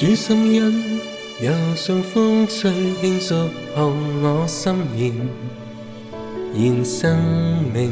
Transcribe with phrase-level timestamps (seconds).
[0.00, 1.00] 主心恩，
[1.42, 2.70] 柔像風吹
[3.02, 3.34] 轻祝，
[3.74, 3.88] 抱
[4.22, 5.12] 我心弦，
[6.54, 7.90] 現生命。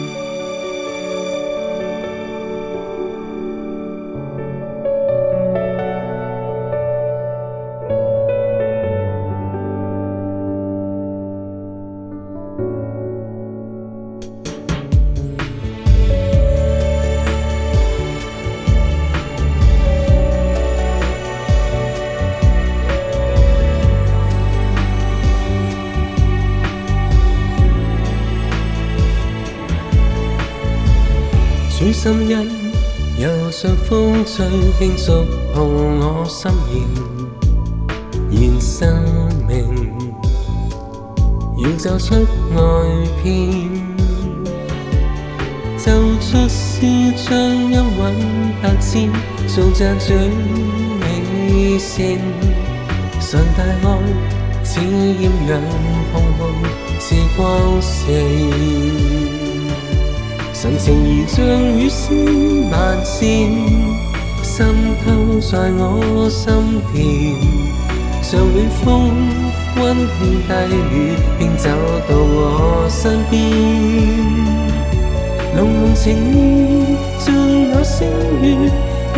[31.86, 32.41] 雨心因，
[33.22, 34.44] 柔像风吹
[34.80, 35.63] 轻触碰
[36.00, 37.29] 我心弦。
[38.31, 39.91] 燃生命，
[41.59, 42.16] 要走出
[42.56, 43.69] 爱片，
[45.78, 49.12] 奏出诗象音韵百千，
[49.47, 52.18] 颂赞最美声，
[53.22, 55.62] 常大爱，似艳阳
[56.12, 56.51] 红红
[57.00, 59.25] 似光线。
[60.65, 61.37] 神誠如像
[61.77, 61.99] 雨絲
[62.71, 62.73] 漫
[63.05, 63.15] 線，
[64.41, 64.55] 滲
[65.05, 65.09] 透
[65.39, 65.81] 在我
[66.27, 66.93] 心田。
[68.23, 68.49] 像暖
[68.81, 68.83] 風
[69.77, 69.97] 溫馨
[70.41, 70.75] 低語，
[71.37, 71.67] 並走
[72.09, 72.41] 到我
[72.89, 73.45] 身邊。
[75.55, 77.29] 濃濃情意像
[77.69, 78.07] 那星
[78.41, 78.43] 月，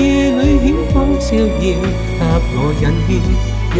[0.04, 1.40] 夜裏顯光照耀，
[2.28, 3.10] 給我引牽，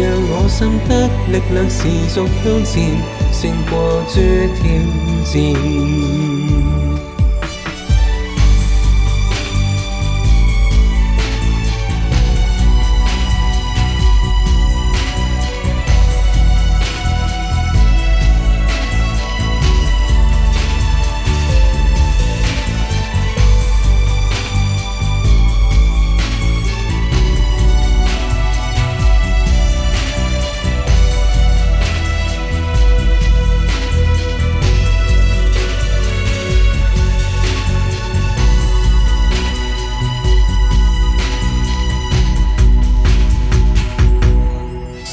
[0.30, 0.58] 我心
[0.88, 1.76] 得力量持
[2.16, 2.96] 續向前，
[3.36, 3.38] 勝
[3.70, 3.76] 過
[4.10, 4.14] 諸
[4.56, 4.58] 挑
[6.82, 6.87] 戰。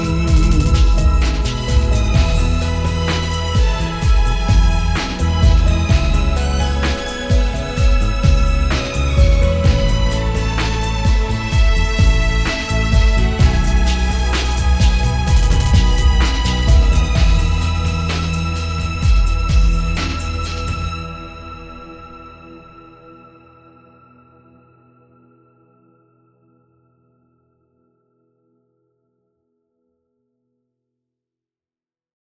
[0.00, 0.05] 时。